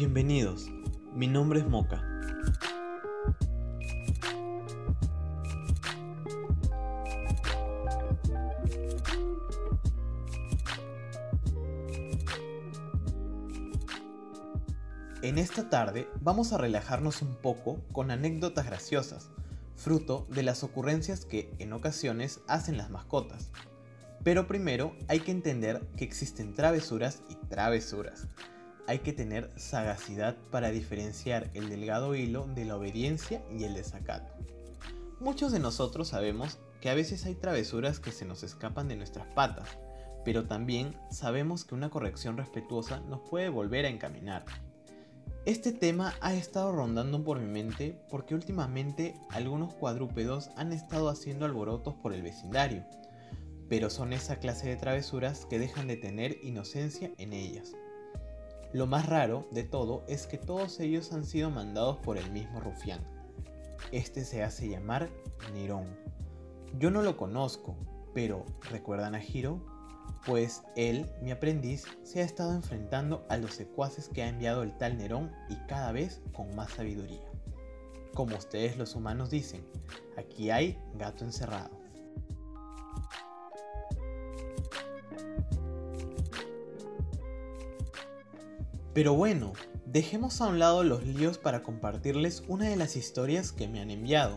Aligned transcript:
Bienvenidos, 0.00 0.70
mi 1.12 1.26
nombre 1.26 1.60
es 1.60 1.66
Moca. 1.68 2.02
En 15.20 15.36
esta 15.36 15.68
tarde 15.68 16.08
vamos 16.22 16.54
a 16.54 16.56
relajarnos 16.56 17.20
un 17.20 17.34
poco 17.34 17.84
con 17.92 18.10
anécdotas 18.10 18.64
graciosas, 18.64 19.28
fruto 19.76 20.26
de 20.30 20.42
las 20.42 20.64
ocurrencias 20.64 21.26
que 21.26 21.52
en 21.58 21.74
ocasiones 21.74 22.40
hacen 22.46 22.78
las 22.78 22.88
mascotas. 22.88 23.50
Pero 24.24 24.46
primero 24.46 24.96
hay 25.08 25.20
que 25.20 25.32
entender 25.32 25.86
que 25.98 26.04
existen 26.04 26.54
travesuras 26.54 27.22
y 27.28 27.34
travesuras. 27.50 28.28
Hay 28.90 28.98
que 28.98 29.12
tener 29.12 29.52
sagacidad 29.54 30.36
para 30.50 30.72
diferenciar 30.72 31.48
el 31.54 31.68
delgado 31.68 32.16
hilo 32.16 32.48
de 32.56 32.64
la 32.64 32.76
obediencia 32.76 33.40
y 33.56 33.62
el 33.62 33.74
desacato. 33.74 34.32
Muchos 35.20 35.52
de 35.52 35.60
nosotros 35.60 36.08
sabemos 36.08 36.58
que 36.80 36.90
a 36.90 36.94
veces 36.94 37.24
hay 37.24 37.36
travesuras 37.36 38.00
que 38.00 38.10
se 38.10 38.24
nos 38.24 38.42
escapan 38.42 38.88
de 38.88 38.96
nuestras 38.96 39.28
patas, 39.28 39.68
pero 40.24 40.48
también 40.48 40.96
sabemos 41.08 41.64
que 41.64 41.76
una 41.76 41.88
corrección 41.88 42.36
respetuosa 42.36 42.98
nos 43.08 43.20
puede 43.30 43.48
volver 43.48 43.86
a 43.86 43.90
encaminar. 43.90 44.44
Este 45.46 45.70
tema 45.70 46.16
ha 46.20 46.34
estado 46.34 46.72
rondando 46.72 47.22
por 47.22 47.38
mi 47.38 47.46
mente 47.46 47.96
porque 48.10 48.34
últimamente 48.34 49.14
algunos 49.30 49.72
cuadrúpedos 49.72 50.50
han 50.56 50.72
estado 50.72 51.10
haciendo 51.10 51.44
alborotos 51.44 51.94
por 51.94 52.12
el 52.12 52.22
vecindario, 52.22 52.84
pero 53.68 53.88
son 53.88 54.12
esa 54.12 54.40
clase 54.40 54.68
de 54.68 54.74
travesuras 54.74 55.46
que 55.46 55.60
dejan 55.60 55.86
de 55.86 55.96
tener 55.96 56.38
inocencia 56.42 57.12
en 57.18 57.32
ellas. 57.34 57.72
Lo 58.72 58.86
más 58.86 59.06
raro 59.08 59.48
de 59.50 59.64
todo 59.64 60.04
es 60.06 60.26
que 60.26 60.38
todos 60.38 60.80
ellos 60.80 61.12
han 61.12 61.24
sido 61.24 61.50
mandados 61.50 61.96
por 61.98 62.18
el 62.18 62.30
mismo 62.30 62.60
rufián. 62.60 63.00
Este 63.92 64.24
se 64.24 64.42
hace 64.42 64.68
llamar 64.68 65.10
Nerón. 65.52 65.86
Yo 66.78 66.90
no 66.90 67.02
lo 67.02 67.16
conozco, 67.16 67.76
pero 68.14 68.44
¿recuerdan 68.70 69.14
a 69.14 69.24
Hiro? 69.24 69.60
pues 70.26 70.62
él, 70.76 71.10
mi 71.22 71.30
aprendiz, 71.30 71.84
se 72.02 72.20
ha 72.20 72.24
estado 72.24 72.52
enfrentando 72.52 73.24
a 73.28 73.36
los 73.36 73.54
secuaces 73.54 74.08
que 74.08 74.22
ha 74.22 74.28
enviado 74.28 74.62
el 74.62 74.76
tal 74.76 74.98
Nerón 74.98 75.32
y 75.48 75.56
cada 75.66 75.92
vez 75.92 76.20
con 76.32 76.54
más 76.54 76.72
sabiduría. 76.72 77.24
Como 78.14 78.36
ustedes 78.36 78.76
los 78.76 78.94
humanos 78.94 79.30
dicen, 79.30 79.64
aquí 80.16 80.50
hay 80.50 80.78
gato 80.94 81.24
encerrado. 81.24 81.79
Pero 88.92 89.14
bueno, 89.14 89.52
dejemos 89.86 90.40
a 90.40 90.48
un 90.48 90.58
lado 90.58 90.82
los 90.82 91.04
líos 91.06 91.38
para 91.38 91.62
compartirles 91.62 92.42
una 92.48 92.68
de 92.68 92.76
las 92.76 92.96
historias 92.96 93.52
que 93.52 93.68
me 93.68 93.80
han 93.80 93.90
enviado. 93.90 94.36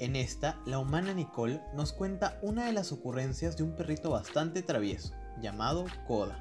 En 0.00 0.16
esta, 0.16 0.60
la 0.66 0.80
humana 0.80 1.14
Nicole 1.14 1.60
nos 1.74 1.92
cuenta 1.92 2.38
una 2.42 2.66
de 2.66 2.72
las 2.72 2.90
ocurrencias 2.90 3.56
de 3.56 3.62
un 3.62 3.76
perrito 3.76 4.10
bastante 4.10 4.62
travieso, 4.62 5.14
llamado 5.40 5.84
Koda. 6.08 6.40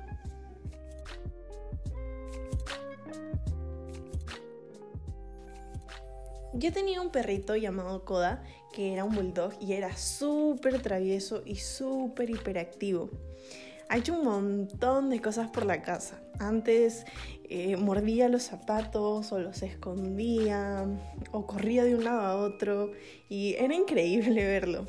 Yo 6.56 6.72
tenía 6.72 7.02
un 7.02 7.12
perrito 7.12 7.56
llamado 7.56 8.06
Koda 8.06 8.44
que 8.74 8.92
era 8.92 9.06
un 9.06 9.14
bulldog 9.14 9.54
y 9.62 9.74
era 9.74 9.96
súper 9.96 10.82
travieso 10.82 11.44
y 11.46 11.56
súper 11.56 12.32
hiperactivo. 12.32 13.12
Ha 13.94 13.98
hecho 13.98 14.14
un 14.14 14.24
montón 14.24 15.12
de 15.12 15.22
cosas 15.22 15.52
por 15.52 15.68
la 15.68 15.84
casa. 15.84 16.20
Antes 16.40 17.06
eh, 17.48 17.78
mordía 17.78 18.28
los 18.28 18.42
zapatos 18.42 19.32
o 19.32 19.38
los 19.38 19.62
escondía 19.62 20.88
o 21.32 21.46
corría 21.46 21.84
de 21.84 21.94
un 21.94 22.04
lado 22.04 22.22
a 22.22 22.36
otro 22.38 22.92
y 23.30 23.54
era 23.54 23.76
increíble 23.76 24.44
verlo. 24.48 24.88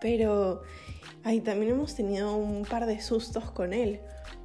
Pero 0.00 0.62
ahí 1.24 1.40
también 1.40 1.72
hemos 1.72 1.96
tenido 1.96 2.36
un 2.36 2.64
par 2.64 2.86
de 2.86 3.00
sustos 3.00 3.50
con 3.50 3.72
él, 3.72 3.98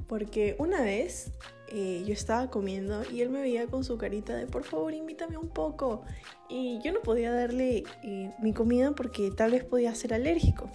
porque 0.08 0.56
una 0.58 0.82
vez 0.82 1.32
eh, 1.72 2.02
yo 2.08 2.14
estaba 2.14 2.50
comiendo 2.50 3.04
y 3.12 3.22
él 3.22 3.30
me 3.30 3.40
veía 3.40 3.68
con 3.68 3.84
su 3.84 4.00
carita 4.00 4.36
de 4.36 4.48
por 4.48 4.64
favor 4.64 4.96
invítame 4.96 5.38
un 5.38 5.50
poco 5.50 6.02
y 6.50 6.80
yo 6.82 6.92
no 6.92 7.02
podía 7.02 7.32
darle 7.32 7.84
eh, 8.02 8.34
mi 8.42 8.52
comida 8.52 8.94
porque 8.94 9.30
tal 9.30 9.52
vez 9.52 9.64
podía 9.64 9.94
ser 9.94 10.16
alérgico. 10.16 10.72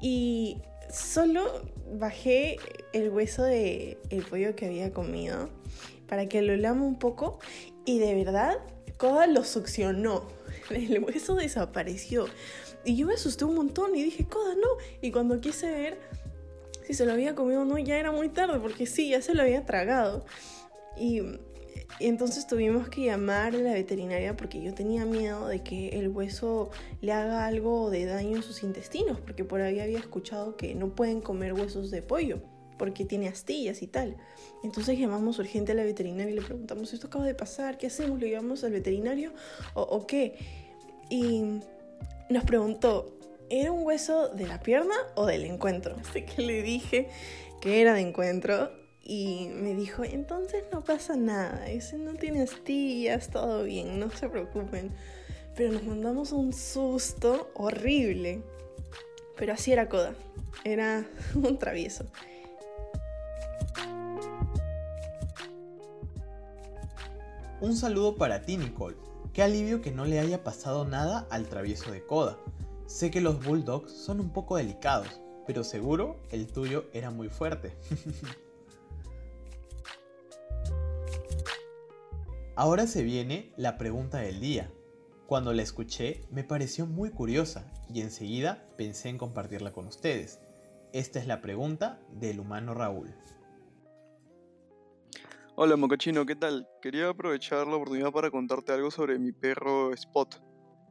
Y 0.00 0.62
solo 0.92 1.62
bajé 1.92 2.56
el 2.92 3.10
hueso 3.10 3.42
del 3.42 3.98
el 4.10 4.22
pollo 4.24 4.54
que 4.56 4.66
había 4.66 4.92
comido 4.92 5.50
para 6.08 6.26
que 6.26 6.42
lo 6.42 6.56
lama 6.56 6.84
un 6.84 6.98
poco 6.98 7.38
y 7.84 7.98
de 7.98 8.14
verdad 8.14 8.58
Koda 8.98 9.28
lo 9.28 9.44
succionó. 9.44 10.24
El 10.70 11.02
hueso 11.02 11.36
desapareció. 11.36 12.26
Y 12.84 12.96
yo 12.96 13.06
me 13.06 13.14
asusté 13.14 13.44
un 13.44 13.54
montón 13.54 13.94
y 13.94 14.02
dije, 14.02 14.26
Koda, 14.26 14.54
no. 14.54 14.68
Y 15.00 15.12
cuando 15.12 15.40
quise 15.40 15.70
ver 15.70 15.98
si 16.84 16.94
se 16.94 17.06
lo 17.06 17.12
había 17.12 17.34
comido 17.34 17.62
o 17.62 17.64
no, 17.64 17.78
ya 17.78 17.98
era 17.98 18.10
muy 18.10 18.28
tarde, 18.28 18.58
porque 18.58 18.86
sí, 18.86 19.10
ya 19.10 19.22
se 19.22 19.34
lo 19.34 19.42
había 19.42 19.64
tragado. 19.64 20.26
Y, 20.96 21.22
entonces 22.00 22.46
tuvimos 22.46 22.88
que 22.88 23.04
llamar 23.04 23.54
a 23.54 23.58
la 23.58 23.72
veterinaria 23.72 24.36
porque 24.36 24.62
yo 24.62 24.74
tenía 24.74 25.04
miedo 25.04 25.48
de 25.48 25.62
que 25.62 25.88
el 25.90 26.08
hueso 26.08 26.70
le 27.00 27.12
haga 27.12 27.46
algo 27.46 27.90
de 27.90 28.04
daño 28.06 28.36
en 28.36 28.42
sus 28.42 28.62
intestinos, 28.62 29.20
porque 29.20 29.44
por 29.44 29.60
ahí 29.60 29.80
había 29.80 29.98
escuchado 29.98 30.56
que 30.56 30.74
no 30.74 30.94
pueden 30.94 31.20
comer 31.20 31.52
huesos 31.52 31.90
de 31.90 32.02
pollo 32.02 32.40
porque 32.78 33.04
tiene 33.04 33.28
astillas 33.28 33.82
y 33.82 33.88
tal. 33.88 34.16
Entonces 34.62 34.98
llamamos 34.98 35.38
urgente 35.38 35.72
a 35.72 35.74
la 35.74 35.84
veterinaria 35.84 36.32
y 36.32 36.36
le 36.36 36.42
preguntamos, 36.42 36.92
¿esto 36.92 37.08
acaba 37.08 37.26
de 37.26 37.34
pasar? 37.34 37.76
¿Qué 37.76 37.88
hacemos? 37.88 38.20
¿Lo 38.20 38.26
llevamos 38.26 38.64
al 38.64 38.72
veterinario 38.72 39.32
o, 39.74 39.82
o 39.82 40.06
qué? 40.06 40.36
Y 41.10 41.60
nos 42.30 42.44
preguntó, 42.44 43.18
¿era 43.50 43.72
un 43.72 43.84
hueso 43.84 44.28
de 44.28 44.46
la 44.46 44.60
pierna 44.60 44.94
o 45.16 45.26
del 45.26 45.44
encuentro? 45.44 45.96
Así 46.00 46.22
que 46.22 46.42
le 46.42 46.62
dije 46.62 47.08
que 47.60 47.80
era 47.80 47.94
de 47.94 48.00
encuentro 48.00 48.70
y 49.10 49.48
me 49.54 49.74
dijo, 49.74 50.04
entonces 50.04 50.64
no 50.70 50.84
pasa 50.84 51.16
nada, 51.16 51.66
ese 51.66 51.96
no 51.96 52.12
tiene 52.12 52.42
astillas, 52.42 53.30
todo 53.30 53.64
bien, 53.64 53.98
no 53.98 54.10
se 54.10 54.28
preocupen. 54.28 54.92
Pero 55.56 55.72
nos 55.72 55.82
mandamos 55.84 56.30
un 56.30 56.52
susto 56.52 57.50
horrible. 57.54 58.42
Pero 59.38 59.54
así 59.54 59.72
era 59.72 59.88
Coda, 59.88 60.14
era 60.62 61.06
un 61.34 61.58
travieso. 61.58 62.04
Un 67.62 67.76
saludo 67.76 68.16
para 68.16 68.42
ti, 68.42 68.58
Nicole. 68.58 68.96
Qué 69.32 69.42
alivio 69.42 69.80
que 69.80 69.90
no 69.90 70.04
le 70.04 70.20
haya 70.20 70.44
pasado 70.44 70.84
nada 70.84 71.26
al 71.30 71.48
travieso 71.48 71.90
de 71.90 72.04
Coda. 72.04 72.38
Sé 72.86 73.10
que 73.10 73.22
los 73.22 73.42
bulldogs 73.42 73.90
son 73.90 74.20
un 74.20 74.34
poco 74.34 74.58
delicados, 74.58 75.18
pero 75.46 75.64
seguro 75.64 76.20
el 76.30 76.46
tuyo 76.46 76.84
era 76.92 77.10
muy 77.10 77.30
fuerte. 77.30 77.74
Ahora 82.60 82.88
se 82.88 83.04
viene 83.04 83.52
la 83.56 83.78
pregunta 83.78 84.18
del 84.18 84.40
día. 84.40 84.68
Cuando 85.28 85.52
la 85.52 85.62
escuché 85.62 86.22
me 86.32 86.42
pareció 86.42 86.86
muy 86.86 87.10
curiosa 87.10 87.72
y 87.88 88.00
enseguida 88.00 88.66
pensé 88.76 89.10
en 89.10 89.16
compartirla 89.16 89.72
con 89.72 89.86
ustedes. 89.86 90.40
Esta 90.92 91.20
es 91.20 91.28
la 91.28 91.40
pregunta 91.40 92.00
del 92.10 92.40
humano 92.40 92.74
Raúl. 92.74 93.14
Hola 95.54 95.76
Mocachino, 95.76 96.26
¿qué 96.26 96.34
tal? 96.34 96.68
Quería 96.82 97.10
aprovechar 97.10 97.68
la 97.68 97.76
oportunidad 97.76 98.10
para 98.10 98.32
contarte 98.32 98.72
algo 98.72 98.90
sobre 98.90 99.20
mi 99.20 99.30
perro 99.30 99.92
Spot. 99.92 100.42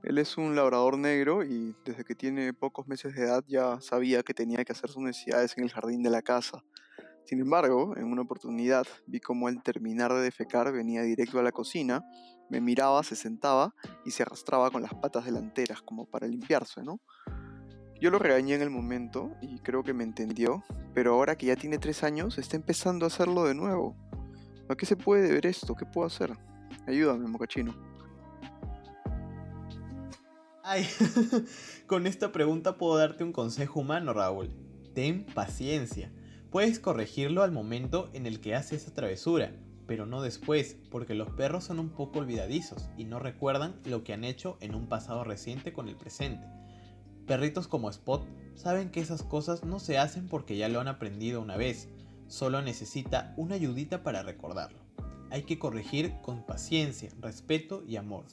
Él 0.03 0.19
es 0.19 0.37
un 0.37 0.55
labrador 0.55 0.97
negro 0.97 1.43
y 1.43 1.75
desde 1.83 2.05
que 2.05 2.15
tiene 2.15 2.53
pocos 2.53 2.87
meses 2.87 3.13
de 3.13 3.23
edad 3.23 3.43
ya 3.45 3.81
sabía 3.81 4.23
que 4.23 4.33
tenía 4.33 4.63
que 4.63 4.71
hacer 4.71 4.89
sus 4.89 5.03
necesidades 5.03 5.57
en 5.57 5.65
el 5.65 5.71
jardín 5.71 6.01
de 6.01 6.11
la 6.11 6.21
casa. 6.21 6.63
Sin 7.27 7.41
embargo, 7.41 7.93
en 7.97 8.05
una 8.05 8.21
oportunidad 8.21 8.87
vi 9.05 9.19
cómo 9.19 9.49
al 9.49 9.61
terminar 9.61 10.13
de 10.13 10.21
defecar 10.21 10.71
venía 10.71 11.01
directo 11.01 11.39
a 11.39 11.43
la 11.43 11.51
cocina, 11.51 12.05
me 12.49 12.61
miraba, 12.61 13.03
se 13.03 13.17
sentaba 13.17 13.75
y 14.05 14.11
se 14.11 14.23
arrastraba 14.23 14.71
con 14.71 14.81
las 14.81 14.93
patas 14.93 15.25
delanteras 15.25 15.81
como 15.81 16.05
para 16.05 16.25
limpiarse, 16.25 16.83
¿no? 16.83 17.01
Yo 17.99 18.11
lo 18.11 18.17
regañé 18.17 18.55
en 18.55 18.61
el 18.61 18.69
momento 18.69 19.35
y 19.41 19.59
creo 19.59 19.83
que 19.83 19.93
me 19.93 20.05
entendió, 20.05 20.63
pero 20.93 21.15
ahora 21.15 21.37
que 21.37 21.47
ya 21.47 21.57
tiene 21.57 21.79
tres 21.79 22.01
años 22.01 22.37
está 22.37 22.55
empezando 22.55 23.05
a 23.05 23.07
hacerlo 23.07 23.43
de 23.43 23.55
nuevo. 23.55 23.97
¿A 24.69 24.75
qué 24.77 24.85
se 24.85 24.95
puede 24.95 25.27
deber 25.27 25.47
esto? 25.47 25.75
¿Qué 25.75 25.85
puedo 25.85 26.07
hacer? 26.07 26.31
Ayúdame, 26.87 27.27
mocachino. 27.27 27.75
Ay, 30.63 30.87
con 31.87 32.07
esta 32.07 32.31
pregunta 32.31 32.77
puedo 32.77 32.97
darte 32.97 33.25
un 33.25 33.33
consejo 33.33 33.81
humano, 33.81 34.13
Raúl. 34.13 34.49
Ten 34.93 35.25
paciencia. 35.25 36.09
Puedes 36.51 36.79
corregirlo 36.79 37.43
al 37.43 37.51
momento 37.51 38.09
en 38.13 38.25
el 38.25 38.39
que 38.39 38.55
hace 38.55 38.77
esa 38.77 38.93
travesura, 38.93 39.51
pero 39.85 40.05
no 40.05 40.21
después, 40.21 40.77
porque 40.89 41.13
los 41.13 41.29
perros 41.31 41.65
son 41.65 41.79
un 41.79 41.89
poco 41.89 42.19
olvidadizos 42.19 42.89
y 42.97 43.03
no 43.03 43.19
recuerdan 43.19 43.75
lo 43.83 44.05
que 44.05 44.13
han 44.13 44.23
hecho 44.23 44.57
en 44.61 44.73
un 44.73 44.87
pasado 44.87 45.25
reciente 45.25 45.73
con 45.73 45.89
el 45.89 45.97
presente. 45.97 46.47
Perritos 47.25 47.67
como 47.67 47.89
Spot 47.89 48.25
saben 48.55 48.91
que 48.91 49.01
esas 49.01 49.23
cosas 49.23 49.65
no 49.65 49.79
se 49.79 49.97
hacen 49.97 50.29
porque 50.29 50.55
ya 50.55 50.69
lo 50.69 50.79
han 50.79 50.87
aprendido 50.87 51.41
una 51.41 51.57
vez, 51.57 51.89
solo 52.27 52.61
necesita 52.61 53.33
una 53.35 53.55
ayudita 53.55 54.03
para 54.03 54.23
recordarlo. 54.23 54.79
hay 55.29 55.43
que 55.43 55.59
corregir 55.59 56.13
con 56.21 56.45
paciencia, 56.45 57.09
respeto 57.19 57.83
y 57.85 57.97
amor. 57.97 58.23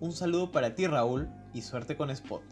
Un 0.00 0.12
saludo 0.12 0.52
para 0.52 0.74
ti 0.74 0.86
Raúl 0.86 1.30
y 1.54 1.62
suerte 1.62 1.96
con 1.96 2.10
Spot. 2.10 2.42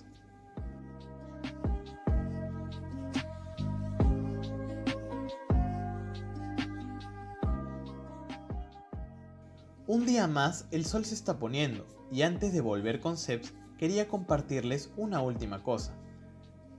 Un 9.93 10.07
día 10.07 10.29
más 10.29 10.67
el 10.71 10.87
sol 10.87 11.05
se 11.05 11.17
está 11.17 11.41
poniendo 11.41 11.85
y 12.13 12.23
antes 12.23 12.53
de 12.53 12.61
volver 12.61 13.01
con 13.01 13.17
Seps 13.17 13.53
quería 13.77 14.07
compartirles 14.07 14.93
una 14.97 15.21
última 15.21 15.65
cosa. 15.65 15.99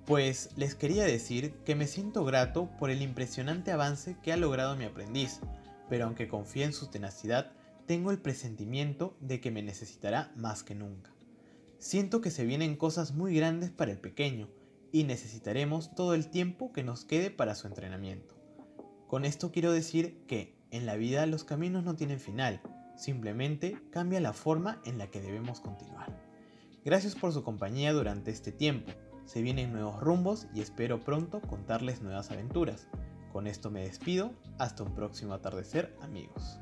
Pues 0.05 0.51
les 0.55 0.75
quería 0.75 1.03
decir 1.03 1.55
que 1.65 1.75
me 1.75 1.87
siento 1.87 2.23
grato 2.23 2.69
por 2.79 2.89
el 2.89 3.01
impresionante 3.01 3.73
avance 3.73 4.15
que 4.23 4.31
ha 4.31 4.37
logrado 4.37 4.77
mi 4.77 4.85
aprendiz, 4.85 5.41
pero 5.89 6.05
aunque 6.05 6.29
confíe 6.29 6.63
en 6.63 6.71
su 6.71 6.87
tenacidad, 6.87 7.51
tengo 7.85 8.11
el 8.11 8.21
presentimiento 8.21 9.17
de 9.19 9.41
que 9.41 9.51
me 9.51 9.61
necesitará 9.61 10.31
más 10.37 10.63
que 10.63 10.73
nunca. 10.73 11.11
Siento 11.79 12.21
que 12.21 12.31
se 12.31 12.45
vienen 12.45 12.77
cosas 12.77 13.11
muy 13.11 13.35
grandes 13.35 13.71
para 13.71 13.91
el 13.91 13.99
pequeño 13.99 14.47
y 14.93 15.03
necesitaremos 15.03 15.93
todo 15.95 16.13
el 16.13 16.29
tiempo 16.29 16.71
que 16.71 16.85
nos 16.85 17.03
quede 17.03 17.29
para 17.29 17.55
su 17.55 17.67
entrenamiento. 17.67 18.35
Con 19.09 19.25
esto 19.25 19.51
quiero 19.51 19.73
decir 19.73 20.23
que 20.27 20.55
en 20.71 20.85
la 20.85 20.95
vida 20.95 21.25
los 21.25 21.43
caminos 21.43 21.83
no 21.83 21.97
tienen 21.97 22.21
final, 22.21 22.61
simplemente 23.01 23.77
cambia 23.89 24.19
la 24.19 24.31
forma 24.31 24.80
en 24.86 24.98
la 24.98 25.07
que 25.07 25.21
debemos 25.21 25.59
continuar. 25.59 26.15
Gracias 26.86 27.15
por 27.15 27.33
su 27.33 27.44
compañía 27.44 27.94
durante 27.94 28.31
este 28.31 28.51
tiempo. 28.51 28.92
Se 29.25 29.42
vienen 29.42 29.74
nuevos 29.74 30.00
rumbos 30.00 30.48
y 30.53 30.62
espero 30.62 31.00
pronto 31.00 31.42
contarles 31.42 32.01
nuevas 32.01 32.31
aventuras. 32.31 32.88
Con 33.31 33.48
esto 33.48 33.71
me 33.71 33.81
despido, 33.81 34.33
hasta 34.59 34.83
un 34.83 34.94
próximo 34.94 35.33
atardecer 35.33 35.95
amigos. 36.01 36.59